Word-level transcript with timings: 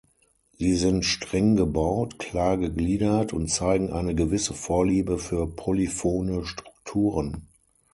Sie 0.57 0.77
sind 0.77 1.05
streng 1.05 1.55
gebaut, 1.55 2.17
klar 2.17 2.57
gegliedert 2.57 3.33
und 3.33 3.49
zeigen 3.51 3.93
eine 3.93 4.15
gewisse 4.15 4.55
Vorliebe 4.55 5.19
für 5.19 5.45
polyphone 5.45 6.43
Strukturen. 6.43 7.45